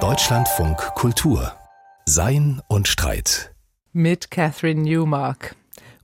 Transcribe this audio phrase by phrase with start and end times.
[0.00, 1.52] Deutschlandfunk Kultur
[2.06, 3.54] Sein und Streit
[3.92, 5.54] mit Catherine Newmark.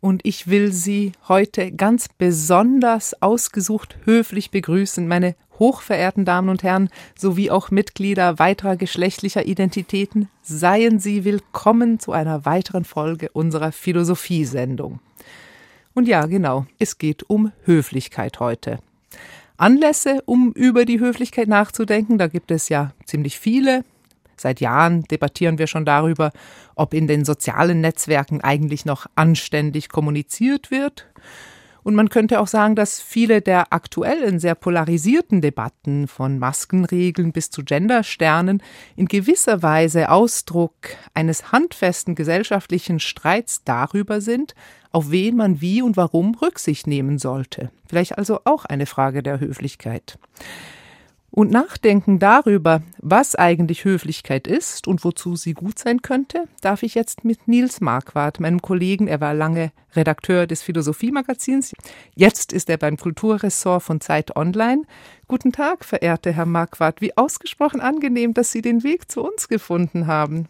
[0.01, 6.91] Und ich will Sie heute ganz besonders ausgesucht höflich begrüßen, meine hochverehrten Damen und Herren,
[7.17, 10.29] sowie auch Mitglieder weiterer geschlechtlicher Identitäten.
[10.43, 15.01] Seien Sie willkommen zu einer weiteren Folge unserer Philosophiesendung.
[15.95, 18.81] Und ja, genau, es geht um Höflichkeit heute.
[19.57, 23.85] Anlässe, um über die Höflichkeit nachzudenken, da gibt es ja ziemlich viele.
[24.37, 26.31] Seit Jahren debattieren wir schon darüber,
[26.75, 31.07] ob in den sozialen Netzwerken eigentlich noch anständig kommuniziert wird.
[31.87, 37.51] Und man könnte auch sagen, dass viele der aktuellen sehr polarisierten Debatten von Maskenregeln bis
[37.51, 38.61] zu Gendersternen
[38.97, 40.73] in gewisser Weise Ausdruck
[41.15, 44.57] eines handfesten gesellschaftlichen Streits darüber sind,
[44.91, 47.71] auf wen man wie und warum Rücksicht nehmen sollte.
[47.87, 50.19] Vielleicht also auch eine Frage der Höflichkeit
[51.37, 56.95] und nachdenken darüber, was eigentlich Höflichkeit ist und wozu sie gut sein könnte, darf ich
[56.95, 61.75] jetzt mit Nils Marquardt, meinem Kollegen, er war lange Redakteur des Philosophiemagazins,
[62.15, 64.85] jetzt ist er beim Kulturressort von Zeit Online.
[65.29, 70.07] Guten Tag, verehrter Herr Marquardt, wie ausgesprochen angenehm, dass Sie den Weg zu uns gefunden
[70.07, 70.49] haben.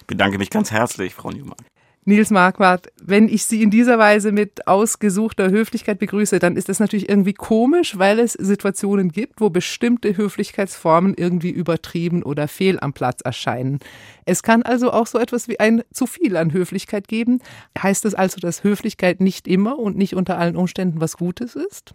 [0.00, 1.62] Ich bedanke mich ganz herzlich, Frau Newmark.
[2.08, 6.78] Nils Marquardt, wenn ich Sie in dieser Weise mit ausgesuchter Höflichkeit begrüße, dann ist das
[6.78, 12.92] natürlich irgendwie komisch, weil es Situationen gibt, wo bestimmte Höflichkeitsformen irgendwie übertrieben oder fehl am
[12.92, 13.80] Platz erscheinen.
[14.24, 17.40] Es kann also auch so etwas wie ein zu viel an Höflichkeit geben.
[17.76, 21.92] Heißt das also, dass Höflichkeit nicht immer und nicht unter allen Umständen was Gutes ist?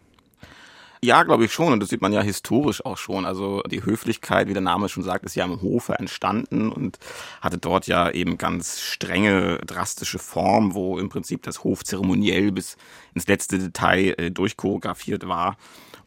[1.04, 1.74] Ja, glaube ich schon.
[1.74, 3.26] Und das sieht man ja historisch auch schon.
[3.26, 7.00] Also die Höflichkeit, wie der Name schon sagt, ist ja im Hofe entstanden und
[7.42, 12.78] hatte dort ja eben ganz strenge, drastische Form, wo im Prinzip das Hof zeremoniell bis
[13.16, 15.58] ins letzte Detail äh, durchchoreografiert war.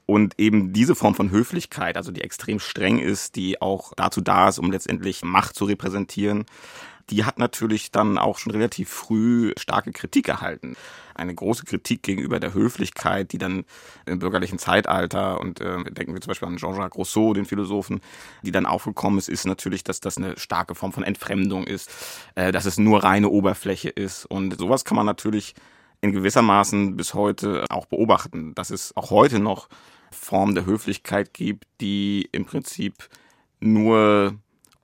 [0.07, 4.49] Und eben diese Form von Höflichkeit, also die extrem streng ist, die auch dazu da
[4.49, 6.45] ist, um letztendlich Macht zu repräsentieren,
[7.11, 10.77] die hat natürlich dann auch schon relativ früh starke Kritik erhalten.
[11.15, 13.65] Eine große Kritik gegenüber der Höflichkeit, die dann
[14.07, 18.01] im bürgerlichen Zeitalter und äh, denken wir zum Beispiel an Jean-Jacques Rousseau, den Philosophen,
[18.43, 21.91] die dann aufgekommen ist, ist natürlich, dass das eine starke Form von Entfremdung ist,
[22.35, 24.25] äh, dass es nur reine Oberfläche ist.
[24.27, 25.55] Und sowas kann man natürlich
[26.01, 29.69] in gewissermaßen bis heute auch beobachten, dass es auch heute noch
[30.11, 33.09] Formen der Höflichkeit gibt, die im Prinzip
[33.61, 34.35] nur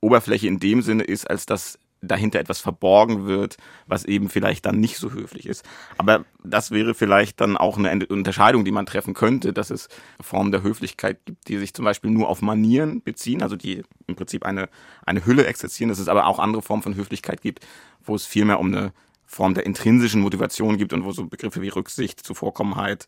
[0.01, 3.57] Oberfläche in dem Sinne ist, als dass dahinter etwas verborgen wird,
[3.87, 5.65] was eben vielleicht dann nicht so höflich ist.
[5.99, 9.89] Aber das wäre vielleicht dann auch eine Unterscheidung, die man treffen könnte, dass es
[10.21, 14.17] Formen der Höflichkeit gibt, die sich zum Beispiel nur auf Manieren beziehen, also die im
[14.17, 14.69] Prinzip eine,
[15.05, 17.67] eine Hülle exerzieren, dass es aber auch andere Formen von Höflichkeit gibt,
[18.05, 18.93] wo es vielmehr um eine
[19.27, 23.07] Form der intrinsischen Motivation gibt und wo so Begriffe wie Rücksicht, Zuvorkommenheit,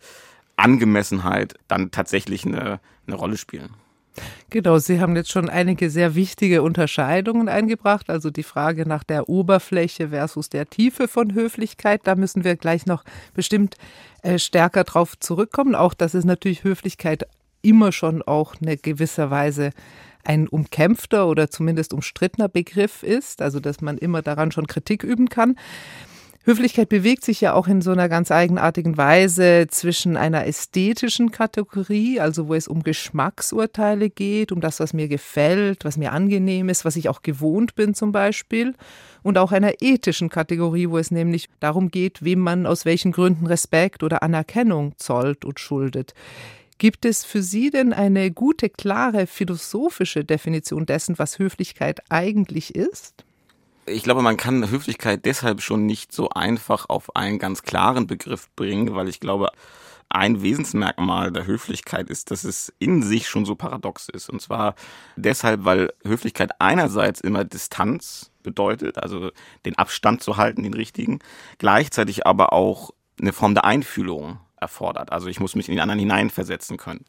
[0.57, 3.75] Angemessenheit dann tatsächlich eine, eine Rolle spielen.
[4.51, 9.29] Genau, Sie haben jetzt schon einige sehr wichtige Unterscheidungen eingebracht, also die Frage nach der
[9.29, 12.03] Oberfläche versus der Tiefe von Höflichkeit.
[12.05, 13.77] Da müssen wir gleich noch bestimmt
[14.23, 15.75] äh, stärker drauf zurückkommen.
[15.75, 17.27] Auch, dass es natürlich Höflichkeit
[17.63, 19.71] immer schon auch eine gewisser Weise
[20.25, 25.29] ein umkämpfter oder zumindest umstrittener Begriff ist, also dass man immer daran schon Kritik üben
[25.29, 25.57] kann.
[26.45, 32.19] Höflichkeit bewegt sich ja auch in so einer ganz eigenartigen Weise zwischen einer ästhetischen Kategorie,
[32.19, 36.85] also wo es um Geschmacksurteile geht, um das, was mir gefällt, was mir angenehm ist,
[36.85, 38.75] was ich auch gewohnt bin zum Beispiel,
[39.23, 43.47] und auch einer ethischen Kategorie, wo es nämlich darum geht, wem man aus welchen Gründen
[43.47, 46.13] Respekt oder Anerkennung zollt und schuldet.
[46.79, 53.25] Gibt es für Sie denn eine gute, klare philosophische Definition dessen, was Höflichkeit eigentlich ist?
[53.87, 58.49] Ich glaube, man kann Höflichkeit deshalb schon nicht so einfach auf einen ganz klaren Begriff
[58.55, 59.51] bringen, weil ich glaube,
[60.09, 64.29] ein Wesensmerkmal der Höflichkeit ist, dass es in sich schon so paradox ist.
[64.29, 64.75] Und zwar
[65.17, 69.31] deshalb, weil Höflichkeit einerseits immer Distanz bedeutet, also
[69.65, 71.21] den Abstand zu halten, den richtigen,
[71.59, 75.13] gleichzeitig aber auch eine Form der Einfühlung erfordert.
[75.13, 77.05] Also ich muss mich in den anderen hineinversetzen können.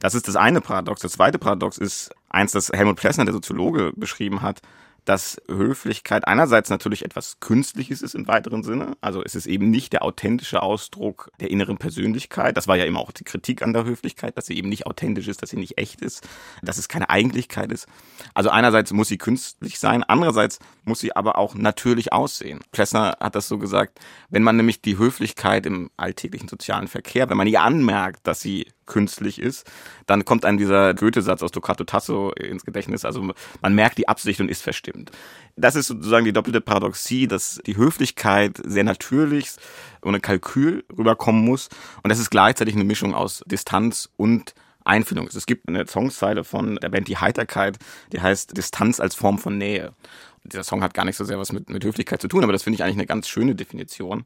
[0.00, 1.02] Das ist das eine Paradox.
[1.02, 4.62] Das zweite Paradox ist eins, das Helmut Plessner, der Soziologe, beschrieben hat,
[5.08, 8.94] dass Höflichkeit einerseits natürlich etwas Künstliches ist im weiteren Sinne.
[9.00, 12.58] Also es ist eben nicht der authentische Ausdruck der inneren Persönlichkeit.
[12.58, 15.26] Das war ja immer auch die Kritik an der Höflichkeit, dass sie eben nicht authentisch
[15.26, 16.28] ist, dass sie nicht echt ist,
[16.62, 17.86] dass es keine Eigentlichkeit ist.
[18.34, 22.60] Also einerseits muss sie künstlich sein, andererseits muss sie aber auch natürlich aussehen.
[22.70, 27.38] Plessner hat das so gesagt, wenn man nämlich die Höflichkeit im alltäglichen sozialen Verkehr, wenn
[27.38, 29.70] man ihr anmerkt, dass sie künstlich ist,
[30.06, 33.04] dann kommt einem dieser Goethe-Satz aus Toccato Tasso ins Gedächtnis.
[33.04, 33.32] Also
[33.62, 35.12] man merkt die Absicht und ist verstimmt.
[35.54, 39.50] Das ist sozusagen die doppelte Paradoxie, dass die Höflichkeit sehr natürlich
[40.02, 41.68] ohne Kalkül rüberkommen muss
[42.02, 44.54] und das ist gleichzeitig eine Mischung aus Distanz und
[44.84, 45.36] Einfühlung ist.
[45.36, 47.78] Es gibt eine Songzeile von der Band Die Heiterkeit,
[48.12, 49.92] die heißt Distanz als Form von Nähe.
[50.44, 52.62] Dieser Song hat gar nicht so sehr was mit, mit Höflichkeit zu tun, aber das
[52.62, 54.24] finde ich eigentlich eine ganz schöne Definition.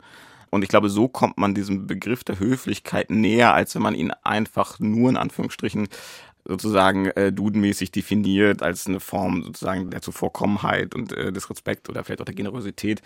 [0.53, 4.11] Und ich glaube, so kommt man diesem Begriff der Höflichkeit näher, als wenn man ihn
[4.23, 5.89] einfach nur in Anführungsstrichen
[6.45, 12.05] sozusagen äh, dudenmäßig definiert als eine Form sozusagen der Zuvorkommenheit und äh, des Respekts oder
[12.05, 13.01] vielleicht auch der Generosität.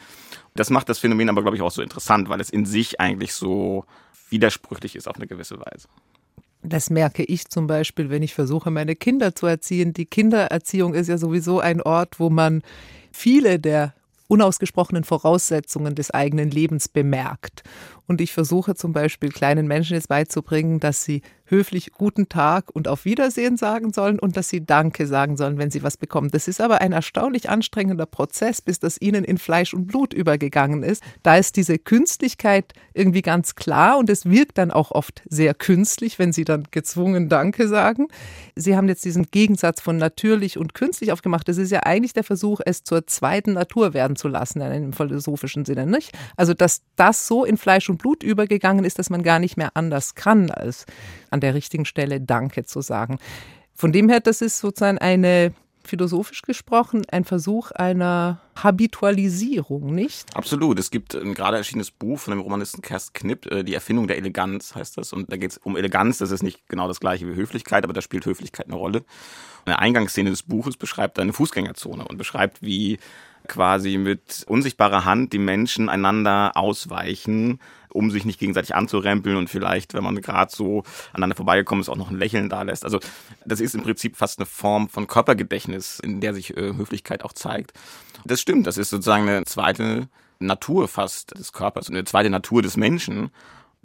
[0.54, 3.32] Das macht das Phänomen aber, glaube ich, auch so interessant, weil es in sich eigentlich
[3.32, 3.84] so
[4.28, 5.86] widersprüchlich ist auf eine gewisse Weise.
[6.64, 9.92] Das merke ich zum Beispiel, wenn ich versuche, meine Kinder zu erziehen.
[9.92, 12.62] Die Kindererziehung ist ja sowieso ein Ort, wo man
[13.12, 13.94] viele der
[14.28, 17.62] unausgesprochenen Voraussetzungen des eigenen Lebens bemerkt.
[18.06, 22.88] Und ich versuche zum Beispiel kleinen Menschen jetzt beizubringen, dass sie höflich guten Tag und
[22.88, 26.30] auf Wiedersehen sagen sollen und dass sie Danke sagen sollen, wenn sie was bekommen.
[26.30, 30.82] Das ist aber ein erstaunlich anstrengender Prozess, bis das ihnen in Fleisch und Blut übergegangen
[30.82, 31.02] ist.
[31.22, 36.18] Da ist diese Künstlichkeit irgendwie ganz klar und es wirkt dann auch oft sehr künstlich,
[36.18, 38.08] wenn sie dann gezwungen Danke sagen.
[38.56, 41.48] Sie haben jetzt diesen Gegensatz von natürlich und künstlich aufgemacht.
[41.48, 44.92] Das ist ja eigentlich der Versuch, es zur zweiten Natur werden zu lassen, in einem
[44.92, 46.12] philosophischen Sinne, nicht?
[46.36, 49.70] Also, dass das so in Fleisch und Blut übergegangen ist, dass man gar nicht mehr
[49.74, 50.86] anders kann, als
[51.30, 53.18] an der richtigen Stelle Danke zu sagen.
[53.74, 55.52] Von dem her, das ist sozusagen eine
[55.86, 60.34] philosophisch gesprochen ein Versuch einer Habitualisierung, nicht?
[60.34, 60.78] Absolut.
[60.78, 64.18] Es gibt ein gerade erschienenes Buch von dem Romanisten Kerst Knipp, äh, Die Erfindung der
[64.18, 65.12] Eleganz heißt das.
[65.12, 66.18] Und da geht es um Eleganz.
[66.18, 68.98] Das ist nicht genau das gleiche wie Höflichkeit, aber da spielt Höflichkeit eine Rolle.
[68.98, 72.98] In der Eingangsszene des Buches beschreibt er eine Fußgängerzone und beschreibt, wie
[73.46, 77.60] quasi mit unsichtbarer Hand die Menschen einander ausweichen,
[77.96, 81.96] um sich nicht gegenseitig anzurempeln und vielleicht, wenn man gerade so aneinander vorbeigekommen ist, auch
[81.96, 82.84] noch ein Lächeln da lässt.
[82.84, 83.00] Also
[83.44, 87.32] das ist im Prinzip fast eine Form von Körpergedächtnis, in der sich äh, Höflichkeit auch
[87.32, 87.72] zeigt.
[88.24, 90.08] Das stimmt, das ist sozusagen eine zweite
[90.38, 93.30] Natur fast des Körpers, eine zweite Natur des Menschen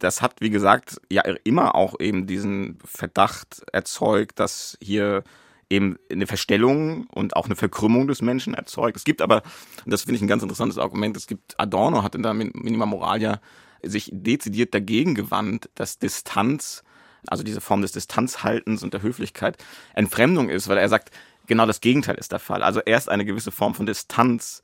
[0.02, 5.24] das hat, wie gesagt, ja immer auch eben diesen Verdacht erzeugt, dass hier
[5.70, 8.98] eben eine Verstellung und auch eine Verkrümmung des Menschen erzeugt.
[8.98, 9.42] Es gibt aber,
[9.86, 12.86] und das finde ich ein ganz interessantes Argument, es gibt Adorno hat in der Minima
[12.86, 13.40] Moralia
[13.84, 16.84] sich dezidiert dagegen gewandt, dass Distanz,
[17.28, 19.58] also diese Form des Distanzhaltens und der Höflichkeit,
[19.94, 21.12] Entfremdung ist, weil er sagt,
[21.48, 22.64] genau das Gegenteil ist der Fall.
[22.64, 24.64] Also erst eine gewisse Form von Distanz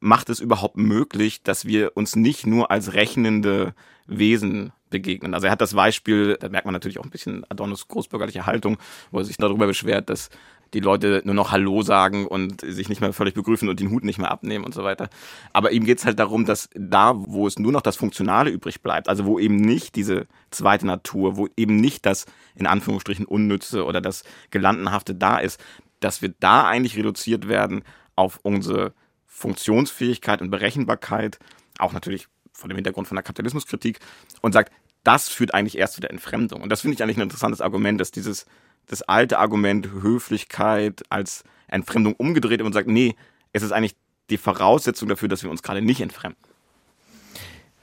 [0.00, 3.74] macht es überhaupt möglich, dass wir uns nicht nur als rechnende
[4.06, 5.34] Wesen begegnen.
[5.34, 8.78] Also er hat das Beispiel, da merkt man natürlich auch ein bisschen Adornos großbürgerliche Haltung,
[9.10, 10.30] wo er sich darüber beschwert, dass
[10.74, 14.04] die Leute nur noch Hallo sagen und sich nicht mehr völlig begrüßen und den Hut
[14.04, 15.08] nicht mehr abnehmen und so weiter.
[15.52, 18.82] Aber ihm geht es halt darum, dass da, wo es nur noch das Funktionale übrig
[18.82, 23.84] bleibt, also wo eben nicht diese zweite Natur, wo eben nicht das in Anführungsstrichen Unnütze
[23.84, 25.60] oder das Gelandenhafte da ist,
[26.00, 27.82] dass wir da eigentlich reduziert werden
[28.16, 28.92] auf unsere
[29.26, 31.38] Funktionsfähigkeit und Berechenbarkeit,
[31.78, 34.00] auch natürlich vor dem Hintergrund von der Kapitalismuskritik
[34.40, 34.72] und sagt,
[35.04, 36.62] das führt eigentlich erst zu der Entfremdung.
[36.62, 38.46] Und das finde ich eigentlich ein interessantes Argument, dass dieses
[38.86, 43.14] das alte Argument Höflichkeit als Entfremdung umgedreht und sagt, nee,
[43.52, 43.96] es ist eigentlich
[44.30, 46.40] die Voraussetzung dafür, dass wir uns gerade nicht entfremden.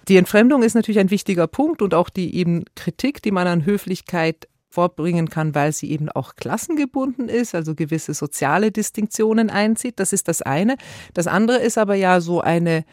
[0.07, 3.65] Die Entfremdung ist natürlich ein wichtiger Punkt und auch die eben Kritik, die man an
[3.65, 10.00] Höflichkeit vorbringen kann, weil sie eben auch klassengebunden ist, also gewisse soziale Distinktionen einzieht.
[10.00, 10.77] Das ist das eine.
[11.13, 12.83] Das andere ist aber ja so eine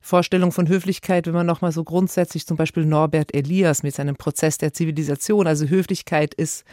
[0.00, 4.58] Vorstellung von Höflichkeit, wenn man nochmal so grundsätzlich zum Beispiel Norbert Elias mit seinem Prozess
[4.58, 6.64] der Zivilisation, also Höflichkeit ist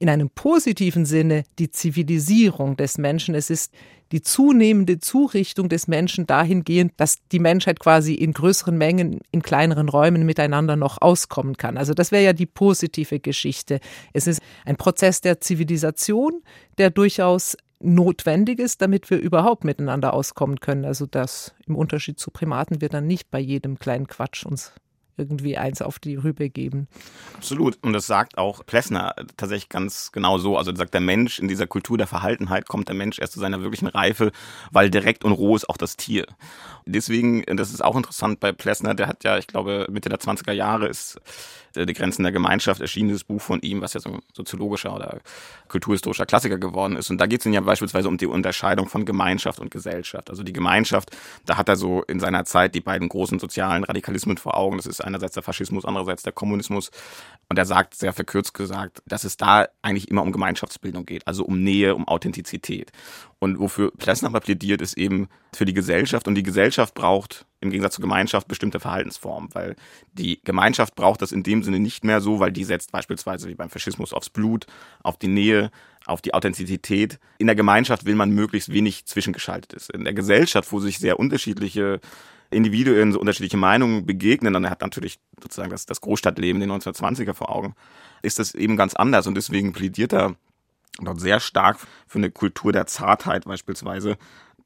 [0.00, 3.34] in einem positiven Sinne die Zivilisierung des Menschen.
[3.34, 3.72] Es ist
[4.12, 9.88] die zunehmende Zurichtung des Menschen dahingehend, dass die Menschheit quasi in größeren Mengen, in kleineren
[9.88, 11.76] Räumen miteinander noch auskommen kann.
[11.76, 13.78] Also das wäre ja die positive Geschichte.
[14.14, 16.42] Es ist ein Prozess der Zivilisation,
[16.78, 20.86] der durchaus notwendig ist, damit wir überhaupt miteinander auskommen können.
[20.86, 24.72] Also dass im Unterschied zu Primaten wir dann nicht bei jedem kleinen Quatsch uns
[25.16, 26.88] irgendwie eins auf die Rübe geben.
[27.34, 27.78] Absolut.
[27.82, 30.56] Und das sagt auch Plessner tatsächlich ganz genau so.
[30.56, 33.62] Also sagt der Mensch in dieser Kultur der Verhaltenheit kommt der Mensch erst zu seiner
[33.62, 34.32] wirklichen Reife,
[34.70, 36.26] weil direkt und roh ist auch das Tier.
[36.86, 40.52] Deswegen, das ist auch interessant bei Plessner, der hat ja, ich glaube, Mitte der 20er
[40.52, 41.20] Jahre ist
[41.74, 45.18] die Grenzen der Gemeinschaft erschienenes Buch von ihm, was ja so ein soziologischer oder
[45.68, 47.10] kulturhistorischer Klassiker geworden ist.
[47.10, 50.30] Und da geht es ja beispielsweise um die Unterscheidung von Gemeinschaft und Gesellschaft.
[50.30, 54.36] Also die Gemeinschaft, da hat er so in seiner Zeit die beiden großen sozialen Radikalismen
[54.36, 54.76] vor Augen.
[54.76, 56.90] Das ist einerseits der Faschismus, andererseits der Kommunismus.
[57.48, 61.44] Und er sagt, sehr verkürzt gesagt, dass es da eigentlich immer um Gemeinschaftsbildung geht, also
[61.44, 62.92] um Nähe, um Authentizität.
[63.38, 66.28] Und wofür Plessner plädiert, ist eben für die Gesellschaft.
[66.28, 69.76] Und die Gesellschaft braucht im Gegensatz zur Gemeinschaft bestimmte Verhaltensformen, weil
[70.12, 73.54] die Gemeinschaft braucht das in dem Sinne nicht mehr so, weil die setzt beispielsweise wie
[73.54, 74.66] beim Faschismus aufs Blut,
[75.02, 75.70] auf die Nähe,
[76.06, 77.18] auf die Authentizität.
[77.38, 79.90] In der Gemeinschaft will man möglichst wenig zwischengeschaltet ist.
[79.90, 82.00] In der Gesellschaft, wo sich sehr unterschiedliche
[82.50, 87.54] Individuen so unterschiedliche Meinungen begegnen, dann hat natürlich sozusagen das, das Großstadtleben, den 1920er vor
[87.54, 87.74] Augen.
[88.22, 90.34] ist das eben ganz anders und deswegen plädiert er
[91.00, 94.16] dort sehr stark für eine Kultur der Zartheit beispielsweise,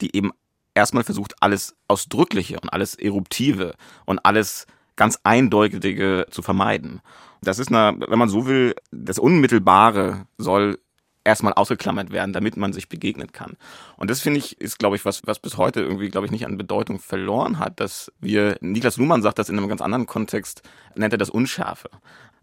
[0.00, 0.32] die eben
[0.74, 4.66] erstmal versucht, alles Ausdrückliche und alles Eruptive und alles
[4.96, 7.00] ganz Eindeutige zu vermeiden.
[7.42, 10.78] Das ist eine, wenn man so will, das Unmittelbare soll
[11.24, 13.56] erstmal ausgeklammert werden, damit man sich begegnen kann.
[13.96, 16.46] Und das finde ich, ist, glaube ich, was, was bis heute irgendwie, glaube ich, nicht
[16.46, 20.62] an Bedeutung verloren hat, dass wir, Niklas Luhmann sagt das in einem ganz anderen Kontext,
[20.94, 21.88] nennt er das Unschärfe.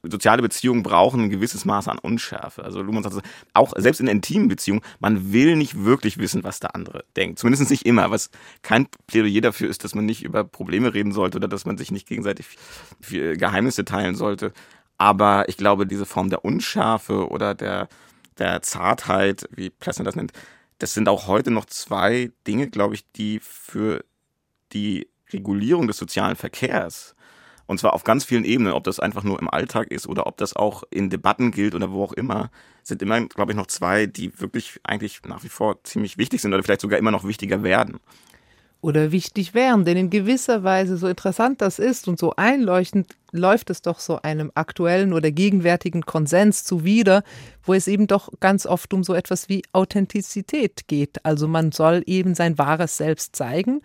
[0.03, 2.63] Soziale Beziehungen brauchen ein gewisses Maß an Unschärfe.
[2.63, 3.23] Also Luhmann sagt,
[3.53, 7.37] auch selbst in intimen Beziehungen, man will nicht wirklich wissen, was der andere denkt.
[7.37, 8.31] Zumindest nicht immer, was
[8.63, 11.91] kein Plädoyer dafür ist, dass man nicht über Probleme reden sollte oder dass man sich
[11.91, 12.47] nicht gegenseitig
[13.11, 14.53] Geheimnisse teilen sollte.
[14.97, 17.87] Aber ich glaube, diese Form der Unschärfe oder der
[18.41, 20.33] der Zartheit, wie Plessner das nennt,
[20.79, 24.03] das sind auch heute noch zwei Dinge, glaube ich, die für
[24.73, 27.15] die Regulierung des sozialen Verkehrs
[27.71, 30.35] und zwar auf ganz vielen Ebenen, ob das einfach nur im Alltag ist oder ob
[30.35, 32.51] das auch in Debatten gilt oder wo auch immer,
[32.83, 36.53] sind immer, glaube ich, noch zwei, die wirklich eigentlich nach wie vor ziemlich wichtig sind
[36.53, 38.01] oder vielleicht sogar immer noch wichtiger werden
[38.81, 39.85] oder wichtig wären.
[39.85, 44.21] Denn in gewisser Weise, so interessant das ist und so einleuchtend, läuft es doch so
[44.21, 47.23] einem aktuellen oder gegenwärtigen Konsens zuwider,
[47.63, 51.23] wo es eben doch ganz oft um so etwas wie Authentizität geht.
[51.23, 53.81] Also man soll eben sein wahres Selbst zeigen.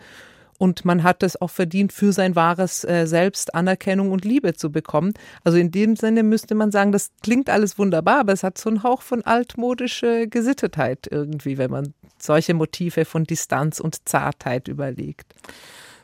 [0.59, 4.73] Und man hat es auch verdient, für sein wahres äh, Selbst Anerkennung und Liebe zu
[4.73, 5.13] bekommen.
[5.45, 8.71] Also in dem Sinne müsste man sagen, das klingt alles wunderbar, aber es hat so
[8.71, 15.35] einen Hauch von altmodischer Gesittetheit irgendwie, wenn man solche Motive von Distanz und Zartheit überlegt.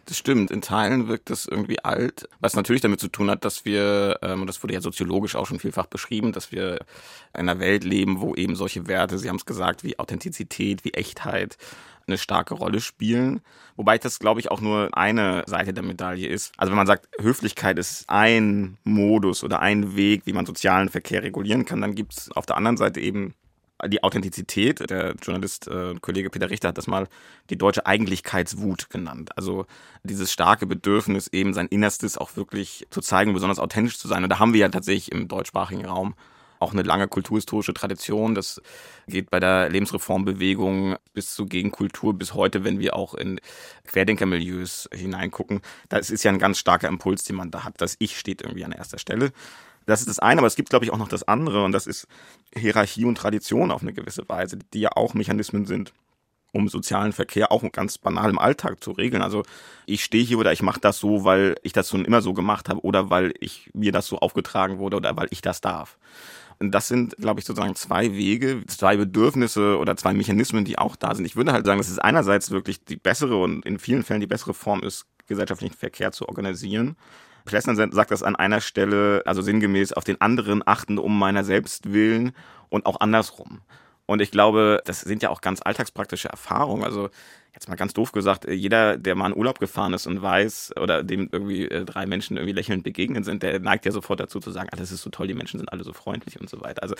[0.06, 0.50] Das stimmt.
[0.50, 4.40] In Teilen wirkt das irgendwie alt, was natürlich damit zu tun hat, dass wir, ähm,
[4.40, 6.80] und das wurde ja soziologisch auch schon vielfach beschrieben, dass wir
[7.34, 10.94] in einer Welt leben, wo eben solche Werte, Sie haben es gesagt, wie Authentizität, wie
[10.94, 11.56] Echtheit
[12.08, 13.42] eine starke Rolle spielen.
[13.76, 16.52] Wobei das, glaube ich, auch nur eine Seite der Medaille ist.
[16.56, 21.22] Also wenn man sagt, Höflichkeit ist ein Modus oder ein Weg, wie man sozialen Verkehr
[21.22, 23.34] regulieren kann, dann gibt es auf der anderen Seite eben
[23.86, 24.88] die Authentizität.
[24.90, 27.08] Der Journalist, äh, Kollege Peter Richter hat das mal
[27.50, 29.30] die deutsche Eigentlichkeitswut genannt.
[29.36, 29.66] Also
[30.02, 34.22] dieses starke Bedürfnis, eben sein Innerstes auch wirklich zu zeigen, besonders authentisch zu sein.
[34.22, 36.14] Und da haben wir ja tatsächlich im deutschsprachigen Raum
[36.62, 38.34] auch eine lange kulturhistorische Tradition.
[38.34, 38.62] Das
[39.08, 43.40] geht bei der Lebensreformbewegung bis zur Gegenkultur bis heute, wenn wir auch in
[43.88, 45.60] Querdenkermilieus hineingucken.
[45.88, 47.80] Das ist ja ein ganz starker Impuls, den man da hat.
[47.80, 49.32] Das Ich steht irgendwie an erster Stelle.
[49.86, 51.86] Das ist das eine, aber es gibt, glaube ich, auch noch das andere und das
[51.86, 52.06] ist
[52.54, 55.92] Hierarchie und Tradition auf eine gewisse Weise, die ja auch Mechanismen sind,
[56.52, 59.22] um sozialen Verkehr auch ganz banal im Alltag zu regeln.
[59.22, 59.42] Also
[59.86, 62.68] ich stehe hier oder ich mache das so, weil ich das schon immer so gemacht
[62.68, 65.98] habe oder weil ich mir das so aufgetragen wurde oder weil ich das darf.
[66.58, 70.94] Und das sind, glaube ich, sozusagen zwei Wege, zwei Bedürfnisse oder zwei Mechanismen, die auch
[70.94, 71.24] da sind.
[71.24, 74.28] Ich würde halt sagen, dass es einerseits wirklich die bessere und in vielen Fällen die
[74.28, 76.96] bessere Form ist, gesellschaftlichen Verkehr zu organisieren.
[77.44, 81.92] Plessner sagt das an einer Stelle, also sinngemäß, auf den anderen achten um meiner selbst
[81.92, 82.32] willen
[82.68, 83.60] und auch andersrum.
[84.06, 86.84] Und ich glaube, das sind ja auch ganz alltagspraktische Erfahrungen.
[86.84, 87.10] Also
[87.54, 91.02] jetzt mal ganz doof gesagt, jeder, der mal in Urlaub gefahren ist und weiß oder
[91.02, 94.50] dem irgendwie äh, drei Menschen irgendwie lächelnd begegnet sind, der neigt ja sofort dazu zu
[94.50, 96.82] sagen, ah, das ist so toll, die Menschen sind alle so freundlich und so weiter.
[96.82, 96.94] Also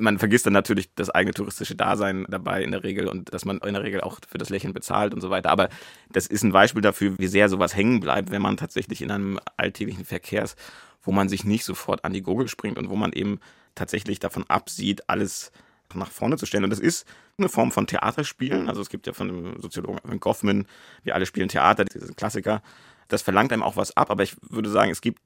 [0.00, 3.58] man vergisst dann natürlich das eigene touristische Dasein dabei in der Regel und dass man
[3.58, 5.50] in der Regel auch für das Lächeln bezahlt und so weiter.
[5.50, 5.68] Aber
[6.10, 9.38] das ist ein Beispiel dafür, wie sehr sowas hängen bleibt, wenn man tatsächlich in einem
[9.58, 10.56] alltäglichen Verkehrs,
[11.02, 13.40] wo man sich nicht sofort an die Gurgel springt und wo man eben
[13.74, 15.52] tatsächlich davon absieht, alles
[15.94, 16.64] nach vorne zu stellen.
[16.64, 17.06] Und das ist
[17.38, 18.68] eine Form von Theaterspielen.
[18.68, 20.66] Also es gibt ja von dem Soziologen Erwin Goffman,
[21.02, 22.62] wir alle spielen Theater, das ist ein Klassiker.
[23.08, 25.20] Das verlangt einem auch was ab, aber ich würde sagen, es gibt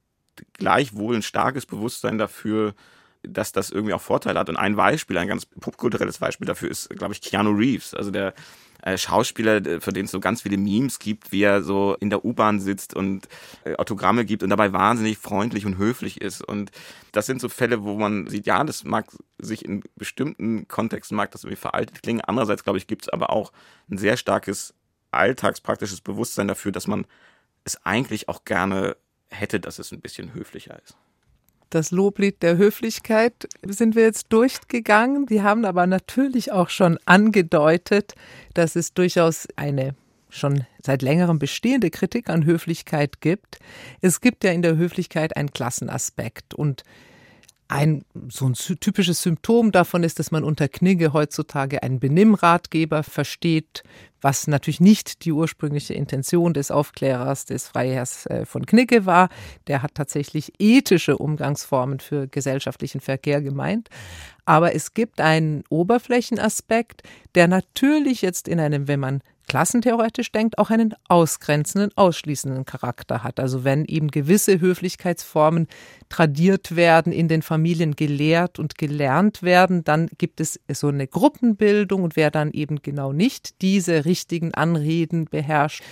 [0.55, 2.75] gleichwohl ein starkes Bewusstsein dafür,
[3.23, 4.49] dass das irgendwie auch Vorteile hat.
[4.49, 7.95] Und ein Beispiel, ein ganz popkulturelles Beispiel dafür ist, glaube ich, Keanu Reeves.
[7.95, 8.35] Also der
[8.83, 12.25] äh, Schauspieler, für den es so ganz viele Memes gibt, wie er so in der
[12.25, 13.29] U-Bahn sitzt und
[13.65, 16.43] äh, Autogramme gibt und dabei wahnsinnig freundlich und höflich ist.
[16.43, 16.71] Und
[17.13, 19.07] das sind so Fälle, wo man sieht, ja, das mag
[19.39, 22.21] sich in bestimmten Kontexten mag das irgendwie veraltet klingen.
[22.21, 23.53] Andererseits, glaube ich, gibt es aber auch
[23.91, 24.75] ein sehr starkes
[25.13, 27.07] alltagspraktisches Bewusstsein dafür, dass man
[27.65, 28.97] es eigentlich auch gerne
[29.31, 30.97] hätte, dass es ein bisschen höflicher ist.
[31.73, 35.25] Das Loblied der Höflichkeit sind wir jetzt durchgegangen.
[35.25, 38.15] Die haben aber natürlich auch schon angedeutet,
[38.53, 39.95] dass es durchaus eine
[40.29, 43.59] schon seit längerem bestehende Kritik an Höflichkeit gibt.
[44.03, 46.83] Es gibt ja in der Höflichkeit einen Klassenaspekt und
[47.73, 53.83] ein so ein typisches Symptom davon ist, dass man unter Knigge heutzutage einen Benimmratgeber versteht,
[54.21, 59.31] was natürlich nicht die ursprüngliche Intention des Aufklärers, des Freiherrs äh, von Knigge war.
[59.69, 63.89] Der hat tatsächlich ethische Umgangsformen für gesellschaftlichen Verkehr gemeint.
[64.45, 67.03] Aber es gibt einen Oberflächenaspekt,
[67.35, 73.41] der natürlich jetzt in einem, wenn man klassentheoretisch denkt, auch einen ausgrenzenden, ausschließenden Charakter hat.
[73.41, 75.69] Also wenn eben gewisse Höflichkeitsformen
[76.09, 82.03] tradiert werden, in den Familien gelehrt und gelernt werden, dann gibt es so eine Gruppenbildung
[82.03, 85.83] und wer dann eben genau nicht diese richtigen Anreden beherrscht,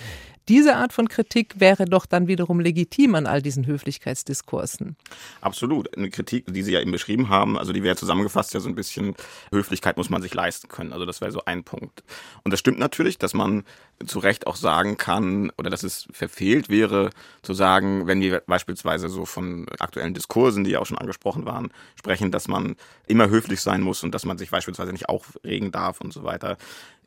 [0.47, 4.95] diese Art von Kritik wäre doch dann wiederum legitim an all diesen Höflichkeitsdiskursen.
[5.41, 5.95] Absolut.
[5.95, 8.75] Eine Kritik, die Sie ja eben beschrieben haben, also die wäre zusammengefasst ja so ein
[8.75, 9.15] bisschen,
[9.51, 10.93] Höflichkeit muss man sich leisten können.
[10.93, 12.03] Also das wäre so ein Punkt.
[12.43, 13.63] Und das stimmt natürlich, dass man
[14.05, 17.11] zu Recht auch sagen kann, oder dass es verfehlt wäre,
[17.43, 21.71] zu sagen, wenn wir beispielsweise so von aktuellen Diskursen, die ja auch schon angesprochen waren,
[21.95, 22.75] sprechen, dass man
[23.07, 26.57] immer höflich sein muss und dass man sich beispielsweise nicht aufregen darf und so weiter.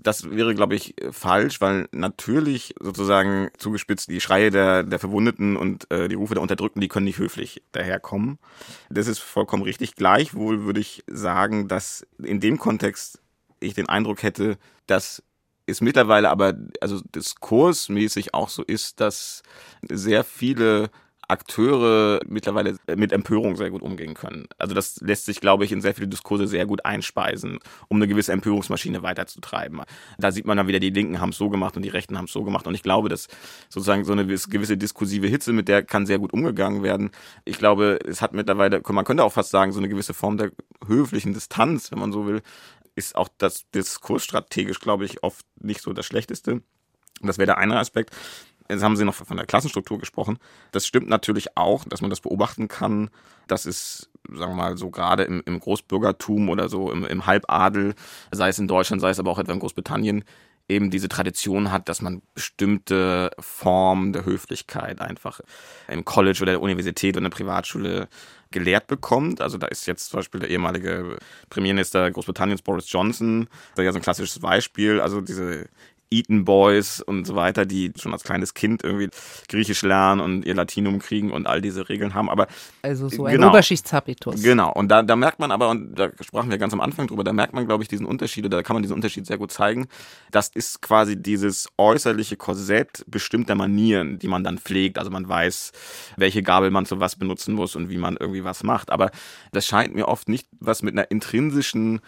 [0.04, 5.90] Das wäre, glaube ich, falsch, weil natürlich sozusagen zugespitzt die Schreie der, der Verwundeten und
[5.90, 8.38] äh, die Rufe der Unterdrückten, die können nicht höflich daherkommen.
[8.90, 9.96] Das ist vollkommen richtig.
[9.96, 13.20] Gleichwohl würde ich sagen, dass in dem Kontext
[13.60, 15.22] ich den Eindruck hätte, dass
[15.66, 19.42] es mittlerweile aber also diskursmäßig auch so ist, dass
[19.88, 20.90] sehr viele
[21.28, 24.46] Akteure mittlerweile mit Empörung sehr gut umgehen können.
[24.58, 28.08] Also das lässt sich, glaube ich, in sehr viele Diskurse sehr gut einspeisen, um eine
[28.08, 29.82] gewisse Empörungsmaschine weiterzutreiben.
[30.18, 32.26] Da sieht man dann wieder, die Linken haben es so gemacht und die Rechten haben
[32.26, 32.66] es so gemacht.
[32.66, 33.28] Und ich glaube, dass
[33.68, 37.10] sozusagen so eine gewisse diskursive Hitze, mit der kann sehr gut umgegangen werden.
[37.44, 40.52] Ich glaube, es hat mittlerweile, man könnte auch fast sagen, so eine gewisse Form der
[40.86, 42.42] höflichen Distanz, wenn man so will,
[42.96, 46.62] ist auch das diskursstrategisch, glaube ich, oft nicht so das Schlechteste.
[47.20, 48.10] Das wäre der eine Aspekt.
[48.68, 50.38] Jetzt haben Sie noch von der Klassenstruktur gesprochen.
[50.72, 53.10] Das stimmt natürlich auch, dass man das beobachten kann.
[53.46, 57.94] Das ist, sagen wir mal, so gerade im, im Großbürgertum oder so im, im Halbadel,
[58.30, 60.24] sei es in Deutschland, sei es aber auch etwa in Großbritannien,
[60.68, 65.40] eben diese Tradition hat, dass man bestimmte Formen der Höflichkeit einfach
[65.88, 68.08] im College oder der Universität oder der Privatschule
[68.50, 69.40] gelehrt bekommt.
[69.40, 71.18] Also da ist jetzt zum Beispiel der ehemalige
[71.50, 75.00] Premierminister Großbritanniens Boris Johnson, das ist ja so ein klassisches Beispiel.
[75.00, 75.68] Also diese
[76.14, 79.08] Eton Boys und so weiter, die schon als kleines Kind irgendwie
[79.48, 82.30] Griechisch lernen und ihr Latinum kriegen und all diese Regeln haben.
[82.30, 82.46] Aber
[82.82, 84.42] also so ein genau, Oberschichtshabitus.
[84.42, 84.72] Genau.
[84.72, 87.32] Und da, da merkt man aber, und da sprachen wir ganz am Anfang drüber, da
[87.32, 89.86] merkt man, glaube ich, diesen Unterschied, oder da kann man diesen Unterschied sehr gut zeigen.
[90.30, 94.98] Das ist quasi dieses äußerliche Korsett bestimmter Manieren, die man dann pflegt.
[94.98, 95.72] Also man weiß,
[96.16, 98.90] welche Gabel man zu was benutzen muss und wie man irgendwie was macht.
[98.90, 99.10] Aber
[99.52, 102.00] das scheint mir oft nicht was mit einer intrinsischen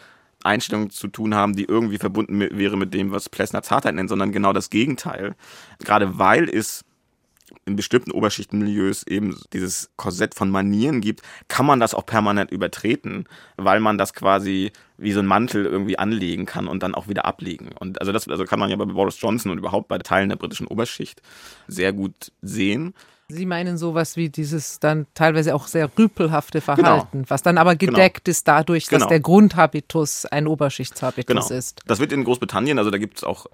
[0.42, 4.08] Einstellung zu tun haben, die irgendwie verbunden mit, wäre mit dem, was Plessner Zartheit nennt,
[4.08, 5.34] sondern genau das Gegenteil.
[5.78, 6.84] Gerade weil es
[7.64, 13.26] in bestimmten Oberschichtenmilieus eben dieses Korsett von Manieren gibt, kann man das auch permanent übertreten,
[13.56, 17.24] weil man das quasi wie so ein Mantel irgendwie anlegen kann und dann auch wieder
[17.24, 17.70] ablegen.
[17.78, 20.36] Und also das also kann man ja bei Boris Johnson und überhaupt bei Teilen der
[20.36, 21.22] britischen Oberschicht
[21.68, 22.94] sehr gut sehen.
[23.28, 27.24] Sie meinen sowas wie dieses dann teilweise auch sehr rüpelhafte Verhalten, genau.
[27.30, 27.92] was dann aber genau.
[27.92, 28.30] gedeckt genau.
[28.30, 29.08] ist dadurch, dass genau.
[29.08, 31.58] der Grundhabitus ein Oberschichtshabitus genau.
[31.58, 31.80] ist.
[31.86, 33.46] Das wird in Großbritannien, also da gibt es auch,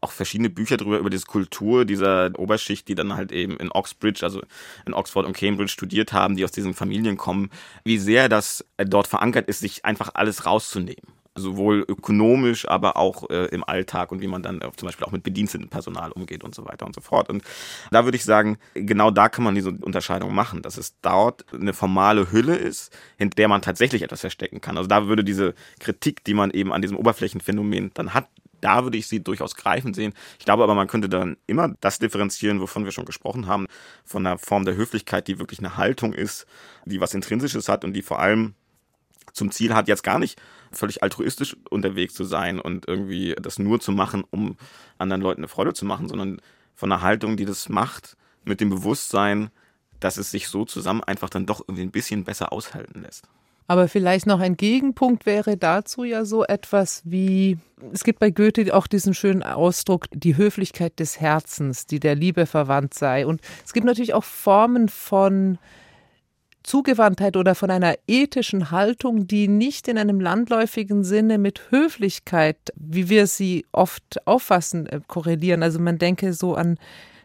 [0.00, 4.20] auch verschiedene Bücher darüber, über diese Kultur dieser Oberschicht, die dann halt eben in Oxbridge,
[4.22, 4.42] also
[4.86, 7.50] in Oxford und Cambridge studiert haben, die aus diesen Familien kommen,
[7.82, 13.46] wie sehr das dort verankert ist, sich einfach alles rauszunehmen sowohl ökonomisch, aber auch äh,
[13.46, 16.54] im Alltag und wie man dann äh, zum Beispiel auch mit bediensteten Personal umgeht und
[16.54, 17.28] so weiter und so fort.
[17.30, 17.42] Und
[17.90, 21.72] da würde ich sagen, genau da kann man diese Unterscheidung machen, dass es dort eine
[21.72, 24.76] formale Hülle ist, in der man tatsächlich etwas verstecken kann.
[24.76, 28.28] Also da würde diese Kritik, die man eben an diesem Oberflächenphänomen dann hat,
[28.60, 30.12] da würde ich sie durchaus greifend sehen.
[30.38, 33.66] Ich glaube aber, man könnte dann immer das differenzieren, wovon wir schon gesprochen haben,
[34.04, 36.46] von einer Form der Höflichkeit, die wirklich eine Haltung ist,
[36.84, 38.54] die was Intrinsisches hat und die vor allem
[39.32, 40.40] zum Ziel hat, jetzt gar nicht
[40.72, 44.56] völlig altruistisch unterwegs zu sein und irgendwie das nur zu machen, um
[44.98, 46.40] anderen Leuten eine Freude zu machen, sondern
[46.74, 49.50] von einer Haltung, die das macht, mit dem Bewusstsein,
[50.00, 53.28] dass es sich so zusammen einfach dann doch irgendwie ein bisschen besser aushalten lässt.
[53.68, 57.58] Aber vielleicht noch ein Gegenpunkt wäre dazu ja so etwas wie,
[57.92, 62.46] es gibt bei Goethe auch diesen schönen Ausdruck, die Höflichkeit des Herzens, die der Liebe
[62.46, 63.26] verwandt sei.
[63.26, 65.58] Und es gibt natürlich auch Formen von
[66.66, 73.08] Zugewandtheit oder von einer ethischen Haltung, die nicht in einem landläufigen Sinne mit Höflichkeit, wie
[73.08, 75.62] wir sie oft auffassen, äh, korrelieren.
[75.62, 76.78] Also man denke so an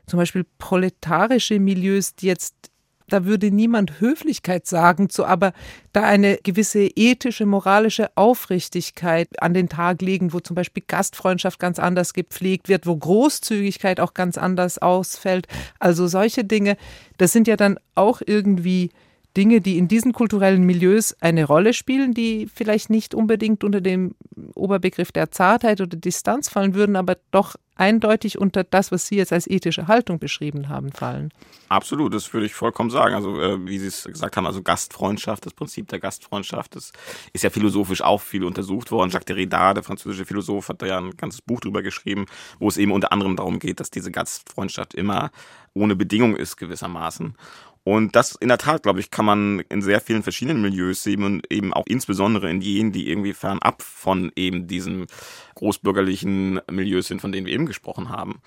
[0.06, 2.72] zum Beispiel proletarische Milieus, die jetzt
[3.08, 5.52] da würde niemand Höflichkeit sagen, zu aber
[5.92, 11.78] da eine gewisse ethische, moralische Aufrichtigkeit an den Tag legen, wo zum Beispiel Gastfreundschaft ganz
[11.78, 15.48] anders gepflegt wird, wo Großzügigkeit auch ganz anders ausfällt.
[15.78, 16.78] Also solche Dinge,
[17.18, 18.92] das sind ja dann auch irgendwie
[19.38, 24.16] Dinge, die in diesen kulturellen Milieus eine Rolle spielen, die vielleicht nicht unbedingt unter dem
[24.56, 29.34] Oberbegriff der Zartheit oder Distanz fallen würden, aber doch eindeutig unter das, was Sie jetzt
[29.34, 31.34] als ethische Haltung beschrieben haben, fallen.
[31.68, 33.16] Absolut, das würde ich vollkommen sagen.
[33.16, 36.92] Also äh, wie Sie es gesagt haben, also Gastfreundschaft, das Prinzip der Gastfreundschaft, das
[37.34, 39.10] ist ja philosophisch auch viel untersucht worden.
[39.10, 42.28] Jacques Derrida, der französische Philosoph, hat da ja ein ganzes Buch drüber geschrieben,
[42.60, 45.32] wo es eben unter anderem darum geht, dass diese Gastfreundschaft immer
[45.74, 47.36] ohne Bedingung ist gewissermaßen.
[47.84, 51.24] Und das in der Tat, glaube ich, kann man in sehr vielen verschiedenen Milieus sehen
[51.24, 55.08] und eben auch insbesondere in jenen, die irgendwie fernab von eben diesen
[55.56, 58.42] großbürgerlichen Milieus sind, von denen wir eben gesprochen haben.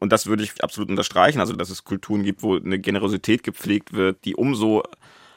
[0.00, 3.92] Und das würde ich absolut unterstreichen, also dass es Kulturen gibt, wo eine Generosität gepflegt
[3.92, 4.82] wird, die umso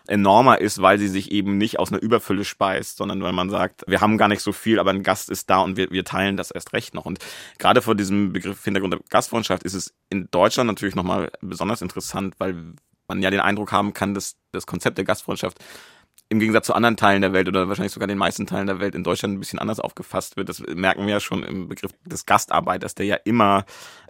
[0.07, 3.83] enormer ist, weil sie sich eben nicht aus einer Überfülle speist, sondern weil man sagt,
[3.87, 6.37] wir haben gar nicht so viel, aber ein Gast ist da und wir, wir teilen
[6.37, 7.05] das erst recht noch.
[7.05, 7.19] Und
[7.57, 12.35] gerade vor diesem Begriff Hintergrund der Gastfreundschaft ist es in Deutschland natürlich nochmal besonders interessant,
[12.39, 12.73] weil
[13.07, 15.59] man ja den Eindruck haben kann, dass das Konzept der Gastfreundschaft
[16.27, 18.95] im Gegensatz zu anderen Teilen der Welt oder wahrscheinlich sogar den meisten Teilen der Welt
[18.95, 20.49] in Deutschland ein bisschen anders aufgefasst wird.
[20.49, 23.65] Das merken wir ja schon im Begriff des Gastarbeiters, der ja immer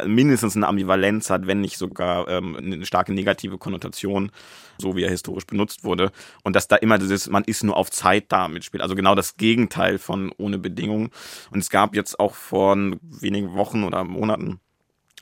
[0.05, 4.31] mindestens eine Ambivalenz hat, wenn nicht sogar ähm, eine starke negative Konnotation,
[4.77, 6.11] so wie er historisch benutzt wurde.
[6.43, 8.81] Und dass da immer dieses, man ist nur auf Zeit da mitspielt.
[8.81, 11.09] Also genau das Gegenteil von ohne Bedingungen.
[11.51, 14.61] Und es gab jetzt auch vor wenigen Wochen oder Monaten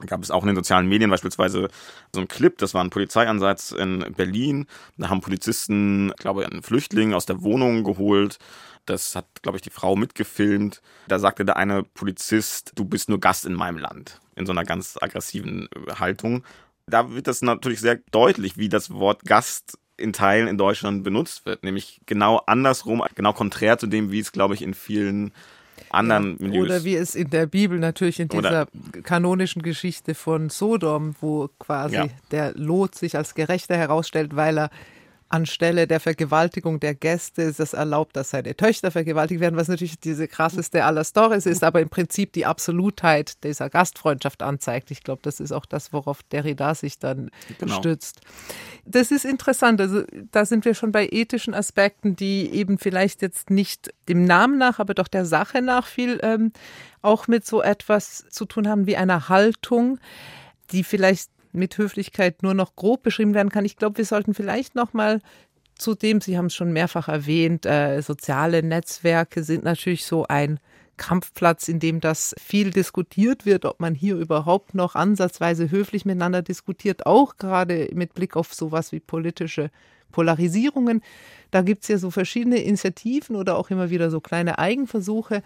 [0.05, 1.69] gab es auch in den sozialen Medien beispielsweise
[2.13, 4.65] so einen Clip, das war ein Polizeieinsatz in Berlin.
[4.97, 8.39] Da haben Polizisten, glaube ich, einen Flüchtling aus der Wohnung geholt.
[8.85, 10.81] Das hat, glaube ich, die Frau mitgefilmt.
[11.07, 14.19] Da sagte der eine Polizist, du bist nur Gast in meinem Land.
[14.35, 16.43] In so einer ganz aggressiven äh, Haltung.
[16.85, 21.45] Da wird das natürlich sehr deutlich, wie das Wort Gast in Teilen in Deutschland benutzt
[21.45, 21.63] wird.
[21.63, 25.33] Nämlich genau andersrum, genau konträr zu dem, wie es, glaube ich, in vielen
[25.89, 26.65] anderen ja, Milieus.
[26.65, 28.67] Oder wie es in der Bibel natürlich in dieser oder
[29.03, 32.07] kanonischen Geschichte von Sodom, wo quasi ja.
[32.31, 34.69] der Lot sich als Gerechter herausstellt, weil er
[35.33, 39.99] anstelle der Vergewaltigung der Gäste ist es erlaubt, dass seine Töchter vergewaltigt werden, was natürlich
[39.99, 44.91] diese krasseste aller Stories ist, aber im Prinzip die Absolutheit dieser Gastfreundschaft anzeigt.
[44.91, 47.79] Ich glaube, das ist auch das, worauf Derrida sich dann genau.
[47.79, 48.21] stützt.
[48.85, 49.81] Das ist interessant.
[49.81, 54.59] Also da sind wir schon bei ethischen Aspekten, die eben vielleicht jetzt nicht dem Namen
[54.59, 56.51] nach, aber doch der Sache nach viel ähm,
[57.01, 59.99] auch mit so etwas zu tun haben wie einer Haltung,
[60.71, 63.65] die vielleicht mit Höflichkeit nur noch grob beschrieben werden kann.
[63.65, 65.21] Ich glaube, wir sollten vielleicht noch mal
[65.75, 70.59] zudem, Sie haben es schon mehrfach erwähnt, äh, soziale Netzwerke sind natürlich so ein
[70.97, 76.41] Kampfplatz, in dem das viel diskutiert wird, ob man hier überhaupt noch ansatzweise höflich miteinander
[76.41, 79.71] diskutiert, auch gerade mit Blick auf sowas wie politische
[80.11, 81.01] Polarisierungen.
[81.51, 85.43] Da gibt es ja so verschiedene Initiativen oder auch immer wieder so kleine Eigenversuche,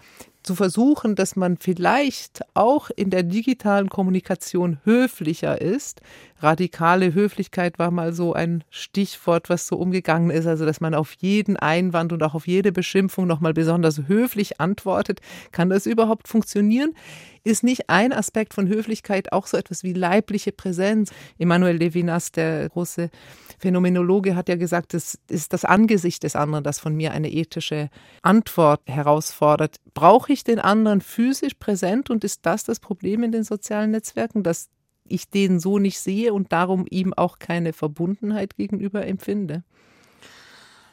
[0.48, 6.00] zu versuchen, dass man vielleicht auch in der digitalen Kommunikation höflicher ist.
[6.40, 11.14] Radikale Höflichkeit war mal so ein Stichwort, was so umgegangen ist, also dass man auf
[11.18, 15.20] jeden Einwand und auch auf jede Beschimpfung nochmal besonders höflich antwortet.
[15.50, 16.94] Kann das überhaupt funktionieren?
[17.42, 21.10] Ist nicht ein Aspekt von Höflichkeit auch so etwas wie leibliche Präsenz?
[21.38, 23.10] Emmanuel Levinas, der große
[23.58, 27.90] Phänomenologe, hat ja gesagt, es ist das Angesicht des anderen, das von mir eine ethische
[28.22, 29.76] Antwort herausfordert.
[29.94, 34.42] Brauche ich den anderen physisch präsent und ist das das Problem in den sozialen Netzwerken,
[34.42, 34.68] dass
[35.08, 39.62] ich den so nicht sehe und darum ihm auch keine Verbundenheit gegenüber empfinde?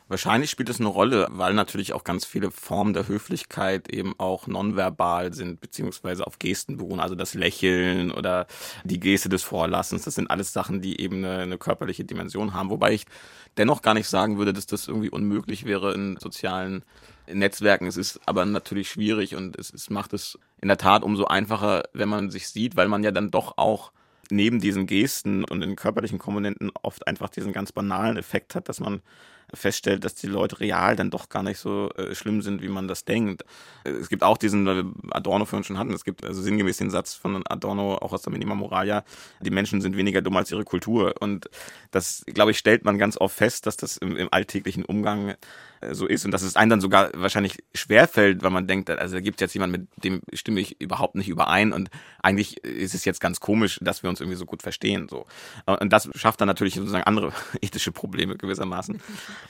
[0.07, 4.45] Wahrscheinlich spielt es eine Rolle, weil natürlich auch ganz viele Formen der Höflichkeit eben auch
[4.45, 6.99] nonverbal sind, beziehungsweise auf Gesten beruhen.
[6.99, 8.45] Also das Lächeln oder
[8.83, 10.03] die Geste des Vorlassens.
[10.03, 12.69] Das sind alles Sachen, die eben eine, eine körperliche Dimension haben.
[12.69, 13.05] Wobei ich
[13.57, 16.83] dennoch gar nicht sagen würde, dass das irgendwie unmöglich wäre in sozialen
[17.25, 17.87] Netzwerken.
[17.87, 21.83] Es ist aber natürlich schwierig und es, es macht es in der Tat umso einfacher,
[21.93, 23.91] wenn man sich sieht, weil man ja dann doch auch
[24.31, 28.79] neben diesen Gesten und den körperlichen Komponenten oft einfach diesen ganz banalen Effekt hat, dass
[28.79, 29.01] man
[29.53, 32.87] feststellt, dass die Leute real dann doch gar nicht so äh, schlimm sind, wie man
[32.87, 33.45] das denkt.
[33.83, 36.89] Es gibt auch diesen, weil wir Adorno vorhin schon hatten, es gibt also sinngemäß den
[36.89, 39.03] Satz von Adorno, auch aus der Minima Moralia,
[39.41, 41.15] die Menschen sind weniger dumm als ihre Kultur.
[41.19, 41.49] Und
[41.91, 45.35] das, glaube ich, stellt man ganz oft fest, dass das im, im alltäglichen Umgang äh,
[45.91, 49.21] so ist und dass es einem dann sogar wahrscheinlich schwerfällt, weil man denkt, also da
[49.21, 51.89] gibt es jetzt jemanden, mit dem stimme ich überhaupt nicht überein und
[52.21, 55.07] eigentlich ist es jetzt ganz komisch, dass wir uns irgendwie so gut verstehen.
[55.09, 55.25] So.
[55.65, 59.01] Und das schafft dann natürlich sozusagen andere ethische Probleme gewissermaßen.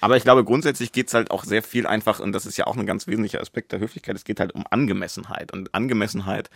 [0.01, 2.67] Aber ich glaube, grundsätzlich geht es halt auch sehr viel einfach, und das ist ja
[2.67, 5.53] auch ein ganz wesentlicher Aspekt der Höflichkeit, es geht halt um Angemessenheit.
[5.53, 6.49] Und Angemessenheit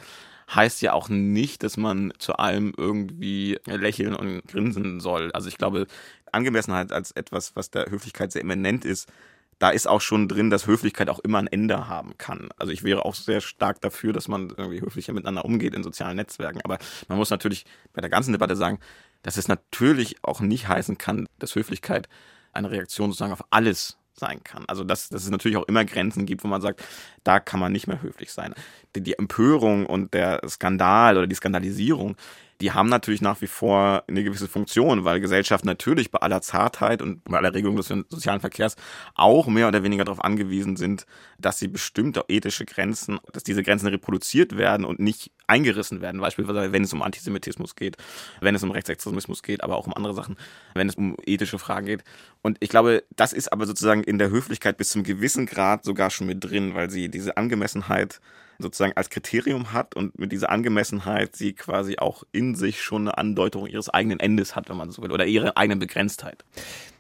[0.54, 5.32] heißt ja auch nicht, dass man zu allem irgendwie lächeln und grinsen soll.
[5.32, 5.86] Also ich glaube,
[6.32, 9.10] Angemessenheit als etwas, was der Höflichkeit sehr eminent ist,
[9.60, 12.50] da ist auch schon drin, dass Höflichkeit auch immer ein Ende haben kann.
[12.58, 16.15] Also ich wäre auch sehr stark dafür, dass man irgendwie höflicher miteinander umgeht in sozialen
[16.15, 16.62] Netzwerken.
[16.63, 18.80] Aber man muss natürlich bei der ganzen Debatte sagen,
[19.22, 22.08] dass es natürlich auch nicht heißen kann, dass Höflichkeit
[22.54, 24.65] eine Reaktion sozusagen auf alles sein kann.
[24.67, 26.84] Also dass, dass es natürlich auch immer Grenzen gibt, wo man sagt,
[27.24, 28.54] da kann man nicht mehr höflich sein.
[28.95, 32.15] Die, die Empörung und der Skandal oder die Skandalisierung
[32.62, 37.02] die haben natürlich nach wie vor eine gewisse Funktion, weil Gesellschaft natürlich bei aller Zartheit
[37.02, 38.76] und bei aller Regelung des sozialen Verkehrs
[39.15, 41.06] auch mehr oder weniger darauf angewiesen sind,
[41.38, 46.19] dass sie bestimmte ethische Grenzen, dass diese Grenzen reproduziert werden und nicht eingerissen werden.
[46.19, 47.95] Beispielsweise, wenn es um Antisemitismus geht,
[48.41, 50.36] wenn es um Rechtsextremismus geht, aber auch um andere Sachen,
[50.74, 52.04] wenn es um ethische Fragen geht.
[52.41, 56.10] Und ich glaube, das ist aber sozusagen in der Höflichkeit bis zum gewissen Grad sogar
[56.10, 58.19] schon mit drin, weil sie diese Angemessenheit
[58.60, 63.17] sozusagen als Kriterium hat und mit dieser Angemessenheit sie quasi auch in sich schon eine
[63.17, 66.43] Andeutung ihres eigenen Endes hat, wenn man so will, oder ihre eigene Begrenztheit.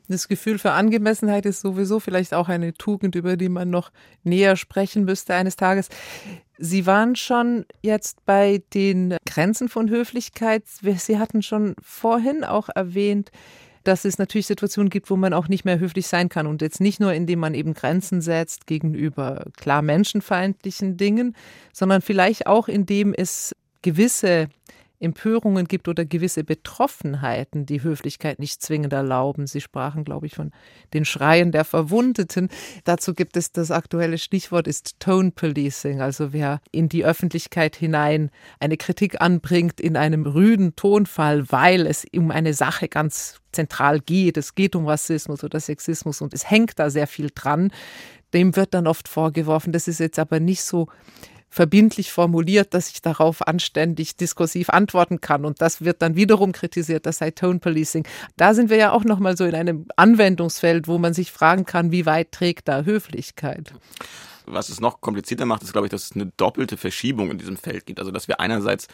[0.07, 3.91] Das Gefühl für Angemessenheit ist sowieso vielleicht auch eine Tugend, über die man noch
[4.23, 5.89] näher sprechen müsste eines Tages.
[6.57, 10.63] Sie waren schon jetzt bei den Grenzen von Höflichkeit.
[10.67, 13.31] Sie hatten schon vorhin auch erwähnt,
[13.89, 16.47] dass es natürlich Situationen gibt, wo man auch nicht mehr höflich sein kann.
[16.47, 21.35] Und jetzt nicht nur, indem man eben Grenzen setzt gegenüber klar menschenfeindlichen Dingen,
[21.73, 24.47] sondern vielleicht auch, indem es gewisse
[24.99, 29.47] Empörungen gibt oder gewisse Betroffenheiten, die Höflichkeit nicht zwingend erlauben.
[29.47, 30.51] Sie sprachen, glaube ich, von
[30.93, 32.49] den Schreien der Verwundeten.
[32.83, 38.29] Dazu gibt es das aktuelle Stichwort ist Tone Policing, also wer in die Öffentlichkeit hinein
[38.59, 44.37] eine Kritik anbringt in einem rüden Tonfall, weil es um eine Sache ganz zentral geht.
[44.37, 47.71] Es geht um Rassismus oder Sexismus und es hängt da sehr viel dran.
[48.33, 50.87] Dem wird dann oft vorgeworfen, das ist jetzt aber nicht so
[51.49, 55.45] verbindlich formuliert, dass ich darauf anständig diskursiv antworten kann.
[55.45, 58.07] Und das wird dann wiederum kritisiert, das sei Tone Policing.
[58.37, 61.91] Da sind wir ja auch nochmal so in einem Anwendungsfeld, wo man sich fragen kann,
[61.91, 63.73] wie weit trägt da Höflichkeit?
[64.45, 67.57] Was es noch komplizierter macht, ist, glaube ich, dass es eine doppelte Verschiebung in diesem
[67.57, 67.99] Feld gibt.
[67.99, 68.87] Also, dass wir einerseits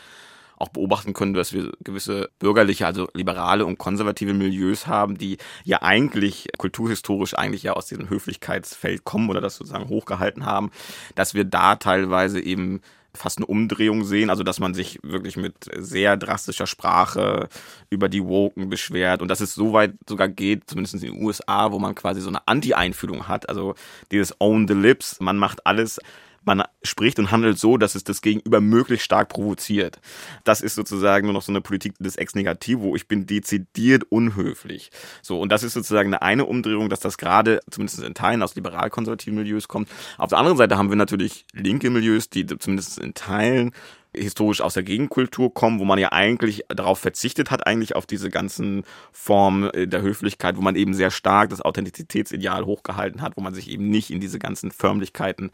[0.57, 5.81] auch beobachten können, dass wir gewisse bürgerliche, also liberale und konservative Milieus haben, die ja
[5.81, 10.71] eigentlich kulturhistorisch eigentlich ja aus diesem Höflichkeitsfeld kommen oder das sozusagen hochgehalten haben,
[11.15, 12.81] dass wir da teilweise eben
[13.15, 17.47] fast eine Umdrehung sehen, also dass man sich wirklich mit sehr drastischer Sprache
[17.89, 21.71] über die Woken beschwert und dass es so weit sogar geht, zumindest in den USA,
[21.71, 23.75] wo man quasi so eine Anti-Einfühlung hat, also
[24.11, 25.99] dieses Own the Lips, man macht alles
[26.45, 29.99] man spricht und handelt so, dass es das Gegenüber möglichst stark provoziert.
[30.43, 32.95] Das ist sozusagen nur noch so eine Politik des Ex Negativo.
[32.95, 34.91] Ich bin dezidiert unhöflich.
[35.21, 38.55] So, und das ist sozusagen eine, eine Umdrehung, dass das gerade, zumindest in Teilen, aus
[38.55, 39.89] liberal-konservativen Milieus kommt.
[40.17, 43.71] Auf der anderen Seite haben wir natürlich linke Milieus, die zumindest in Teilen
[44.17, 48.29] historisch aus der Gegenkultur kommen, wo man ja eigentlich darauf verzichtet hat, eigentlich auf diese
[48.29, 53.41] ganzen Formen äh, der Höflichkeit, wo man eben sehr stark das Authentizitätsideal hochgehalten hat, wo
[53.41, 55.51] man sich eben nicht in diese ganzen Förmlichkeiten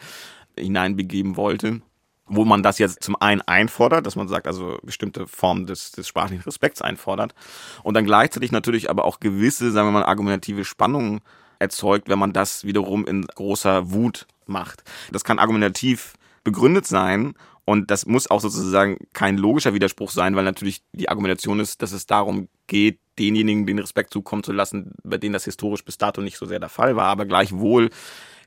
[0.61, 1.81] hineinbegeben wollte
[2.33, 6.07] wo man das jetzt zum einen einfordert, dass man sagt, also bestimmte Formen des, des
[6.07, 7.35] sprachlichen Respekts einfordert
[7.83, 11.19] und dann gleichzeitig natürlich aber auch gewisse, sagen wir mal, argumentative Spannungen
[11.59, 14.83] erzeugt, wenn man das wiederum in großer Wut macht.
[15.11, 17.33] Das kann argumentativ begründet sein
[17.65, 21.91] und das muss auch sozusagen kein logischer Widerspruch sein, weil natürlich die Argumentation ist, dass
[21.91, 26.21] es darum geht, denjenigen den Respekt zukommen zu lassen, bei denen das historisch bis dato
[26.21, 27.89] nicht so sehr der Fall war, aber gleichwohl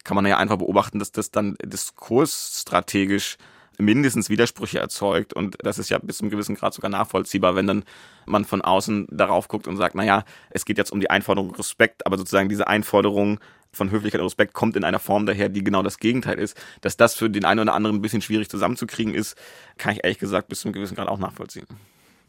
[0.05, 3.37] kann man ja einfach beobachten, dass das dann diskursstrategisch
[3.79, 7.85] mindestens Widersprüche erzeugt und das ist ja bis zum gewissen Grad sogar nachvollziehbar, wenn dann
[8.27, 12.07] man von außen darauf guckt und sagt, naja, es geht jetzt um die Einforderung Respekt,
[12.07, 13.41] aber sozusagen diese Einforderung
[13.73, 16.57] von Höflichkeit und Respekt kommt in einer Form daher, die genau das Gegenteil ist.
[16.81, 19.37] Dass das für den einen oder anderen ein bisschen schwierig zusammenzukriegen ist,
[19.79, 21.67] kann ich ehrlich gesagt bis zum gewissen Grad auch nachvollziehen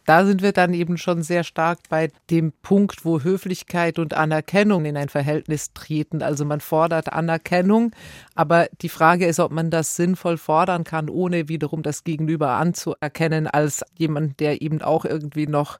[0.05, 4.85] da sind wir dann eben schon sehr stark bei dem Punkt, wo Höflichkeit und Anerkennung
[4.85, 6.21] in ein Verhältnis treten.
[6.21, 7.91] Also man fordert Anerkennung,
[8.35, 13.47] aber die Frage ist, ob man das sinnvoll fordern kann, ohne wiederum das Gegenüber anzuerkennen
[13.47, 15.79] als jemand, der eben auch irgendwie noch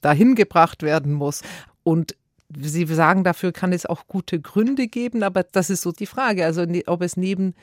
[0.00, 1.42] dahin gebracht werden muss.
[1.84, 2.16] Und
[2.56, 6.44] Sie sagen, dafür kann es auch gute Gründe geben, aber das ist so die Frage.
[6.44, 7.54] Also ob es neben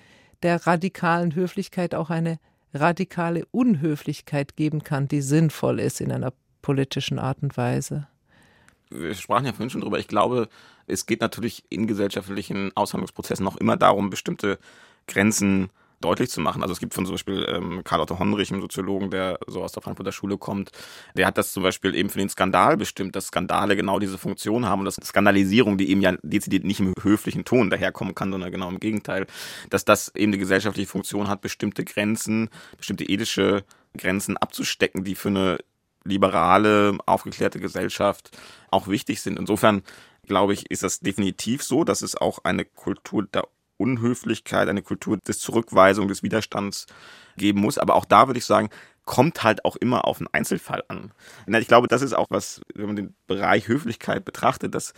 [0.44, 2.40] der radikalen Höflichkeit auch eine
[2.74, 8.08] radikale Unhöflichkeit geben kann, die sinnvoll ist in einer politischen Art und Weise.
[8.90, 10.00] Wir sprachen ja vorhin schon drüber.
[10.00, 10.50] Ich glaube,
[10.86, 14.60] es geht natürlich in gesellschaftlichen Aushandlungsprozessen noch immer darum, bestimmte
[15.08, 15.70] Grenzen
[16.02, 16.62] deutlich zu machen.
[16.62, 19.72] Also es gibt von zum Beispiel ähm, Karl Otto Honrich, einem Soziologen, der so aus
[19.72, 20.72] der Frankfurter Schule kommt,
[21.16, 24.66] der hat das zum Beispiel eben für den Skandal bestimmt, dass Skandale genau diese Funktion
[24.66, 28.52] haben und dass Skandalisierung, die eben ja dezidiert nicht im höflichen Ton daherkommen kann, sondern
[28.52, 29.28] genau im Gegenteil,
[29.70, 33.64] dass das eben die gesellschaftliche Funktion hat, bestimmte Grenzen, bestimmte ethische
[33.98, 35.58] Grenzen abzustecken, die für eine
[36.04, 38.32] liberale, aufgeklärte Gesellschaft
[38.72, 39.38] auch wichtig sind.
[39.38, 39.84] Insofern
[40.24, 43.48] glaube ich, ist das definitiv so, dass es auch eine Kultur der
[43.82, 46.86] Unhöflichkeit, eine Kultur des Zurückweisung, des Widerstands
[47.38, 47.78] geben muss.
[47.78, 48.70] Aber auch da würde ich sagen,
[49.04, 51.12] kommt halt auch immer auf einen Einzelfall an.
[51.48, 54.94] Ich glaube, das ist auch was, wenn man den Bereich Höflichkeit betrachtet, dass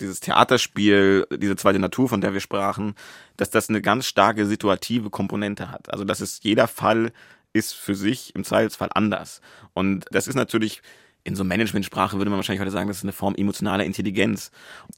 [0.00, 2.94] dieses Theaterspiel, diese zweite Natur, von der wir sprachen,
[3.36, 5.92] dass das eine ganz starke situative Komponente hat.
[5.92, 7.12] Also, dass es jeder Fall
[7.52, 9.40] ist für sich im Zweifelsfall anders.
[9.74, 10.82] Und das ist natürlich
[11.24, 14.50] in so Managementsprache würde man wahrscheinlich heute sagen, das ist eine Form emotionaler Intelligenz.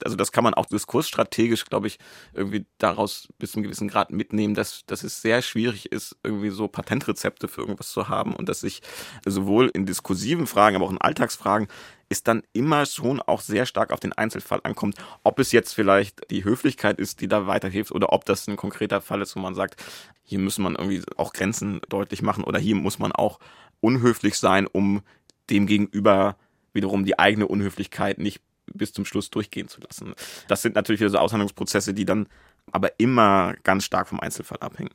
[0.05, 1.99] Also das kann man auch diskursstrategisch, glaube ich,
[2.35, 6.51] irgendwie daraus bis zu einem gewissen Grad mitnehmen, dass, dass es sehr schwierig ist, irgendwie
[6.51, 8.81] so Patentrezepte für irgendwas zu haben und dass sich
[9.27, 11.69] sowohl in diskursiven Fragen, aber auch in Alltagsfragen
[12.11, 16.31] ist dann immer schon auch sehr stark auf den Einzelfall ankommt, ob es jetzt vielleicht
[16.31, 19.55] die Höflichkeit ist, die da weiterhilft oder ob das ein konkreter Fall ist, wo man
[19.55, 19.83] sagt,
[20.23, 23.39] hier muss man irgendwie auch Grenzen deutlich machen oder hier muss man auch
[23.81, 25.03] unhöflich sein, um
[25.51, 26.37] dem gegenüber
[26.73, 28.41] wiederum die eigene Unhöflichkeit nicht
[28.73, 30.15] bis zum Schluss durchgehen zu lassen.
[30.49, 32.29] Das sind natürlich so Aushandlungsprozesse, die dann
[32.71, 34.95] aber immer ganz stark vom Einzelfall abhängen.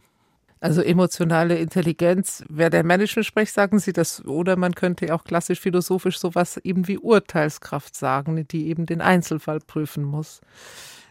[0.61, 6.17] Also emotionale Intelligenz wäre der Management-Sprech, sagen Sie das, oder man könnte auch klassisch philosophisch
[6.17, 10.41] sowas eben wie Urteilskraft sagen, die eben den Einzelfall prüfen muss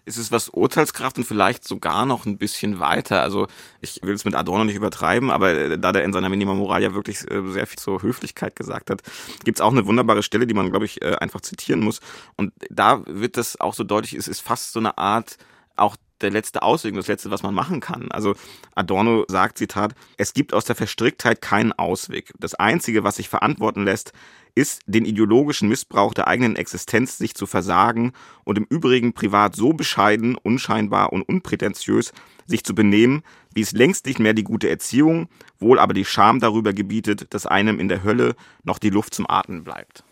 [0.04, 3.22] ist es was Urteilskraft und vielleicht sogar noch ein bisschen weiter.
[3.22, 3.46] Also
[3.80, 6.82] ich will es mit Adorno nicht übertreiben, aber äh, da der in seiner Minima Moral
[6.82, 9.02] ja wirklich äh, sehr viel zur Höflichkeit gesagt hat,
[9.44, 12.00] gibt es auch eine wunderbare Stelle, die man, glaube ich, äh, einfach zitieren muss.
[12.36, 15.36] Und da wird das auch so deutlich, es ist fast so eine Art
[15.76, 18.10] auch der letzte Ausweg, das letzte, was man machen kann.
[18.10, 18.34] Also
[18.74, 22.32] Adorno sagt, Zitat, es gibt aus der Verstricktheit keinen Ausweg.
[22.38, 24.12] Das Einzige, was sich verantworten lässt,
[24.54, 28.12] ist, den ideologischen Missbrauch der eigenen Existenz sich zu versagen
[28.44, 32.12] und im Übrigen privat so bescheiden, unscheinbar und unprätentiös
[32.46, 36.40] sich zu benehmen, wie es längst nicht mehr die gute Erziehung, wohl aber die Scham
[36.40, 40.04] darüber gebietet, dass einem in der Hölle noch die Luft zum Atmen bleibt.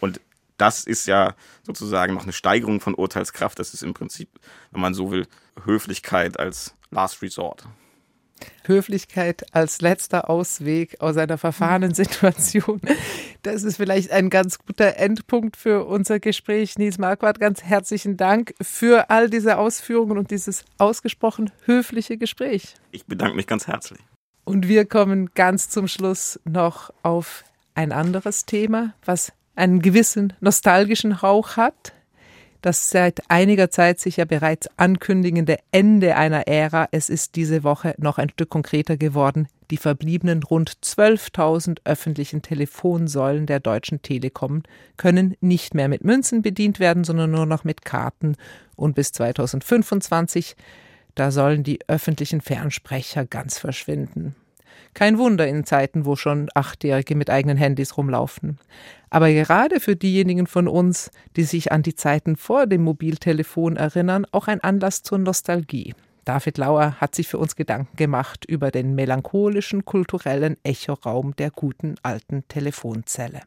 [0.00, 0.20] Und
[0.56, 3.58] das ist ja sozusagen noch eine Steigerung von Urteilskraft.
[3.58, 4.28] Das ist im Prinzip,
[4.72, 5.26] wenn man so will,
[5.64, 7.64] Höflichkeit als Last Resort.
[8.64, 12.80] Höflichkeit als letzter Ausweg aus einer verfahrenen Situation.
[13.42, 16.78] Das ist vielleicht ein ganz guter Endpunkt für unser Gespräch.
[16.78, 22.74] Nils Marquardt, ganz herzlichen Dank für all diese Ausführungen und dieses ausgesprochen höfliche Gespräch.
[22.90, 24.00] Ich bedanke mich ganz herzlich.
[24.44, 31.20] Und wir kommen ganz zum Schluss noch auf ein anderes Thema, was einen gewissen nostalgischen
[31.20, 31.92] Hauch hat.
[32.60, 37.94] Das seit einiger Zeit sich ja bereits ankündigende Ende einer Ära, es ist diese Woche
[37.98, 39.46] noch ein Stück konkreter geworden.
[39.70, 44.62] Die verbliebenen rund 12.000 öffentlichen Telefonsäulen der Deutschen Telekom
[44.96, 48.34] können nicht mehr mit Münzen bedient werden, sondern nur noch mit Karten.
[48.76, 50.56] Und bis 2025,
[51.14, 54.34] da sollen die öffentlichen Fernsprecher ganz verschwinden.
[54.94, 58.58] Kein Wunder in Zeiten, wo schon Achtjährige mit eigenen Handys rumlaufen.
[59.10, 64.26] Aber gerade für diejenigen von uns, die sich an die Zeiten vor dem Mobiltelefon erinnern,
[64.32, 65.94] auch ein Anlass zur Nostalgie.
[66.24, 71.94] David Lauer hat sich für uns Gedanken gemacht über den melancholischen kulturellen Echoraum der guten
[72.02, 73.40] alten Telefonzelle.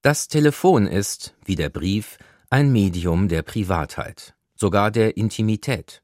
[0.00, 2.18] Das Telefon ist, wie der Brief,
[2.48, 6.03] ein Medium der Privatheit, sogar der Intimität.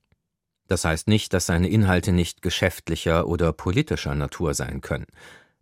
[0.70, 5.08] Das heißt nicht, dass seine Inhalte nicht geschäftlicher oder politischer Natur sein können,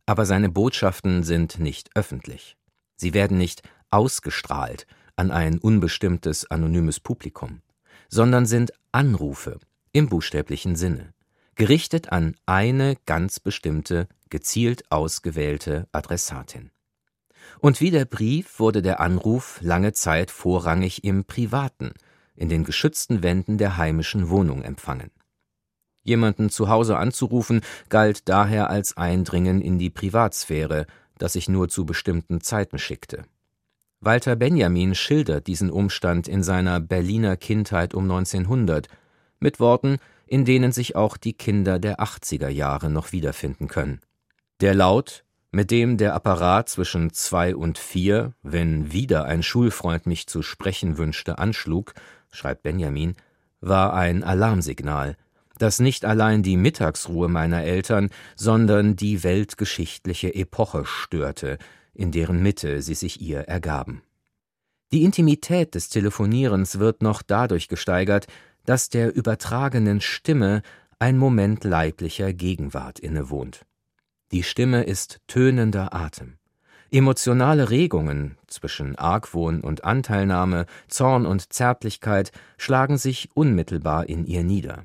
[0.05, 2.59] aber seine Botschaften sind nicht öffentlich.
[2.97, 7.63] Sie werden nicht ausgestrahlt an ein unbestimmtes anonymes Publikum,
[8.11, 9.59] sondern sind Anrufe
[9.93, 11.15] im buchstäblichen Sinne,
[11.55, 16.71] gerichtet an eine ganz bestimmte, gezielt ausgewählte Adressatin.
[17.61, 21.95] Und wie der Brief wurde der Anruf lange Zeit vorrangig im Privaten,
[22.39, 25.11] in den geschützten Wänden der heimischen Wohnung empfangen.
[26.03, 30.87] Jemanden zu Hause anzurufen galt daher als Eindringen in die Privatsphäre,
[31.19, 33.25] das sich nur zu bestimmten Zeiten schickte.
[34.01, 38.89] Walter Benjamin schildert diesen Umstand in seiner Berliner Kindheit um 1900
[39.41, 44.01] mit Worten, in denen sich auch die Kinder der 80er Jahre noch wiederfinden können.
[44.61, 50.27] Der Laut, mit dem der Apparat zwischen zwei und vier, wenn wieder ein Schulfreund mich
[50.27, 51.95] zu sprechen wünschte, anschlug,
[52.31, 53.15] schreibt Benjamin,
[53.61, 55.17] war ein Alarmsignal,
[55.59, 61.59] das nicht allein die Mittagsruhe meiner Eltern, sondern die weltgeschichtliche Epoche störte,
[61.93, 64.03] in deren Mitte sie sich ihr ergaben.
[64.93, 68.27] Die Intimität des Telefonierens wird noch dadurch gesteigert,
[68.65, 70.63] dass der übertragenen Stimme
[70.99, 73.65] ein Moment leiblicher Gegenwart innewohnt.
[74.33, 76.38] Die Stimme ist tönender Atem.
[76.91, 84.85] Emotionale Regungen zwischen Argwohn und Anteilnahme, Zorn und Zärtlichkeit schlagen sich unmittelbar in ihr nieder.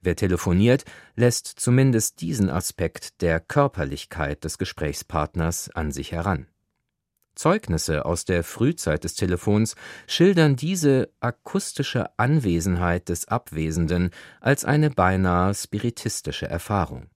[0.00, 6.46] Wer telefoniert, lässt zumindest diesen Aspekt der Körperlichkeit des Gesprächspartners an sich heran.
[7.36, 9.76] Zeugnisse aus der Frühzeit des Telefons
[10.08, 17.08] schildern diese akustische Anwesenheit des Abwesenden als eine beinahe spiritistische Erfahrung.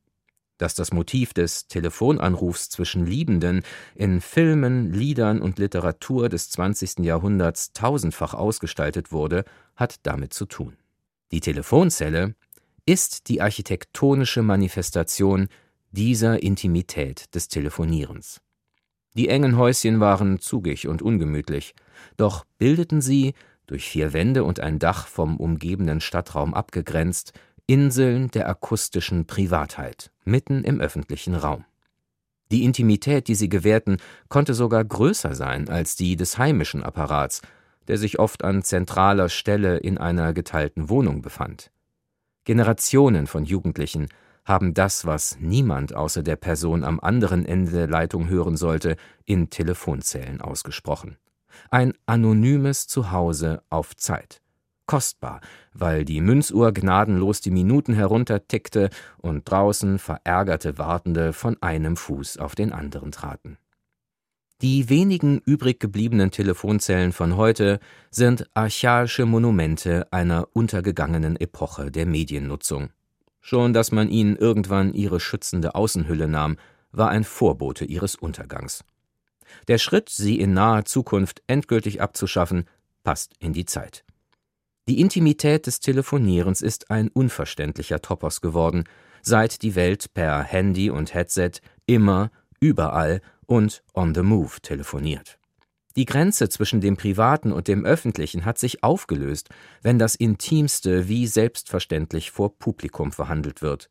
[0.59, 3.63] Dass das Motiv des Telefonanrufs zwischen Liebenden
[3.95, 7.01] in Filmen, Liedern und Literatur des 20.
[7.01, 9.45] Jahrhunderts tausendfach ausgestaltet wurde,
[9.75, 10.77] hat damit zu tun.
[11.33, 12.35] Die Telefonzelle
[12.87, 15.49] ist die architektonische Manifestation
[15.91, 18.41] dieser Intimität des Telefonierens.
[19.17, 21.75] Die engen Häuschen waren zugig und ungemütlich,
[22.17, 23.35] doch bildeten sie,
[23.67, 27.33] durch vier Wände und ein Dach vom umgebenden Stadtraum abgegrenzt,
[27.67, 31.65] Inseln der akustischen Privatheit, mitten im öffentlichen Raum.
[32.53, 33.97] Die Intimität, die sie gewährten,
[34.29, 37.41] konnte sogar größer sein als die des heimischen Apparats,
[37.89, 41.71] der sich oft an zentraler Stelle in einer geteilten Wohnung befand.
[42.45, 44.09] Generationen von Jugendlichen
[44.45, 49.49] haben das, was niemand außer der Person am anderen Ende der Leitung hören sollte, in
[49.49, 51.17] Telefonzellen ausgesprochen.
[51.71, 54.43] Ein anonymes Zuhause auf Zeit
[54.87, 55.41] kostbar,
[55.73, 62.55] weil die Münzuhr gnadenlos die Minuten heruntertickte und draußen verärgerte Wartende von einem Fuß auf
[62.55, 63.59] den anderen traten.
[64.63, 67.81] Die wenigen übrig gebliebenen Telefonzellen von heute
[68.11, 72.91] sind archaische Monumente einer untergegangenen Epoche der Mediennutzung.
[73.41, 76.57] Schon dass man ihnen irgendwann ihre schützende Außenhülle nahm,
[76.93, 78.85] war ein Vorbote ihres Untergangs.
[79.69, 82.65] Der Schritt, sie in naher Zukunft endgültig abzuschaffen,
[83.03, 84.04] passt in die Zeit.
[84.87, 88.85] Die Intimität des Telefonierens ist ein unverständlicher Topos geworden,
[89.23, 91.53] seit die Welt per Handy und Headset
[91.87, 92.31] immer,
[92.61, 95.39] überall und on the move telefoniert.
[95.97, 99.49] Die Grenze zwischen dem Privaten und dem Öffentlichen hat sich aufgelöst,
[99.81, 103.89] wenn das Intimste wie selbstverständlich vor Publikum verhandelt wird.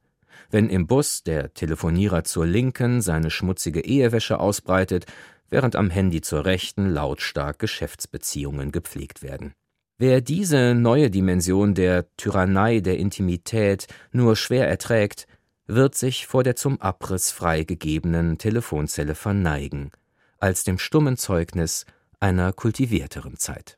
[0.52, 5.06] Wenn im Bus der Telefonierer zur Linken seine schmutzige Ehewäsche ausbreitet,
[5.50, 9.54] während am Handy zur Rechten lautstark Geschäftsbeziehungen gepflegt werden.
[9.98, 15.28] Wer diese neue Dimension der Tyrannei der Intimität nur schwer erträgt,
[15.68, 19.92] wird sich vor der zum Abriss freigegebenen Telefonzelle verneigen,
[20.40, 21.86] als dem stummen Zeugnis
[22.20, 23.78] einer kultivierteren Zeit.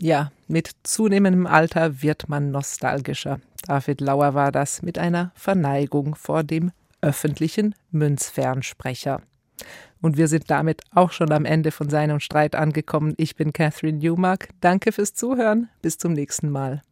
[0.00, 3.40] Ja, mit zunehmendem Alter wird man nostalgischer.
[3.66, 9.22] David Lauer war das mit einer Verneigung vor dem öffentlichen Münzfernsprecher.
[10.00, 13.14] Und wir sind damit auch schon am Ende von Sein und Streit angekommen.
[13.16, 14.48] Ich bin Catherine Newmark.
[14.60, 15.68] Danke fürs Zuhören.
[15.80, 16.82] Bis zum nächsten Mal.